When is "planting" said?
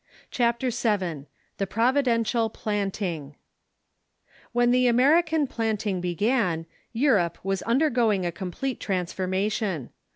2.49-3.35, 5.45-6.01